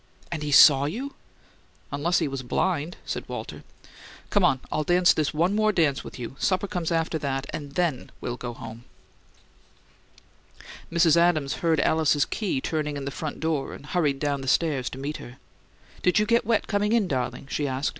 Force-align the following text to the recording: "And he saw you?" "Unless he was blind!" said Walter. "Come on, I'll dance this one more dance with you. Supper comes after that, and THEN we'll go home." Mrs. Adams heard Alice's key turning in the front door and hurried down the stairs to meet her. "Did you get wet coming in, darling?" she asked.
"And 0.31 0.41
he 0.41 0.51
saw 0.51 0.85
you?" 0.85 1.13
"Unless 1.91 2.17
he 2.17 2.27
was 2.27 2.41
blind!" 2.41 2.97
said 3.05 3.29
Walter. 3.29 3.63
"Come 4.31 4.43
on, 4.43 4.59
I'll 4.71 4.83
dance 4.83 5.13
this 5.13 5.31
one 5.31 5.53
more 5.53 5.71
dance 5.71 6.03
with 6.03 6.17
you. 6.17 6.35
Supper 6.39 6.67
comes 6.67 6.91
after 6.91 7.19
that, 7.19 7.45
and 7.51 7.73
THEN 7.73 8.09
we'll 8.19 8.35
go 8.35 8.53
home." 8.55 8.85
Mrs. 10.91 11.17
Adams 11.17 11.53
heard 11.61 11.79
Alice's 11.81 12.25
key 12.25 12.59
turning 12.59 12.97
in 12.97 13.05
the 13.05 13.11
front 13.11 13.39
door 13.39 13.75
and 13.75 13.85
hurried 13.85 14.17
down 14.17 14.41
the 14.41 14.47
stairs 14.47 14.89
to 14.89 14.97
meet 14.97 15.17
her. 15.17 15.37
"Did 16.01 16.17
you 16.17 16.25
get 16.25 16.47
wet 16.47 16.65
coming 16.65 16.93
in, 16.93 17.07
darling?" 17.07 17.47
she 17.51 17.67
asked. 17.67 17.89